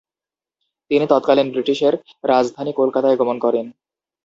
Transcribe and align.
তিনি 0.91 1.05
তৎকালীন 1.09 1.47
ব্রিটিশের 1.51 1.93
রাজধানী 2.23 2.71
কলকাতায় 2.73 3.17
গমন 3.17 3.37
করেন। 3.39 3.65